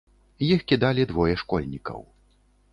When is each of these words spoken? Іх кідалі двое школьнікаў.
Іх 0.45 0.63
кідалі 0.71 1.05
двое 1.13 1.35
школьнікаў. 1.45 2.05